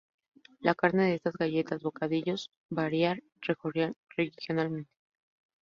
[0.67, 2.47] La carne de estas galletas bocadillos
[2.81, 3.13] variar
[3.51, 4.91] regionalmente.